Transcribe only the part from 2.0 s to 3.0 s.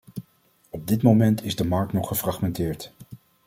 gefragmenteerd.